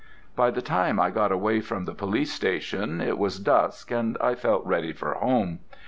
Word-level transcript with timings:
By 0.35 0.49
the 0.49 0.63
time 0.63 0.99
I 0.99 1.11
got 1.11 1.31
away 1.31 1.59
from 1.61 1.85
the 1.85 1.93
police 1.93 2.33
station 2.33 3.01
it 3.01 3.19
was 3.19 3.37
dusk, 3.39 3.91
and 3.91 4.17
I 4.19 4.33
felt 4.33 4.65
ready 4.65 4.93
for 4.93 5.13
home. 5.13 5.59